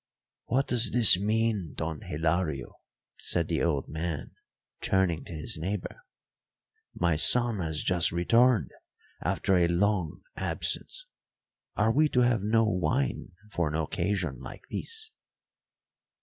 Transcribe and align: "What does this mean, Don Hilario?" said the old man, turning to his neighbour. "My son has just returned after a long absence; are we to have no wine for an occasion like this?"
"What 0.45 0.65
does 0.65 0.89
this 0.89 1.19
mean, 1.19 1.75
Don 1.77 2.01
Hilario?" 2.01 2.73
said 3.17 3.47
the 3.47 3.61
old 3.61 3.87
man, 3.87 4.31
turning 4.81 5.23
to 5.25 5.31
his 5.33 5.59
neighbour. 5.59 6.07
"My 6.95 7.15
son 7.15 7.59
has 7.59 7.83
just 7.83 8.11
returned 8.11 8.71
after 9.21 9.57
a 9.57 9.67
long 9.67 10.23
absence; 10.35 11.05
are 11.75 11.91
we 11.93 12.09
to 12.09 12.21
have 12.21 12.41
no 12.41 12.63
wine 12.65 13.33
for 13.51 13.67
an 13.67 13.75
occasion 13.75 14.39
like 14.39 14.63
this?" 14.71 15.11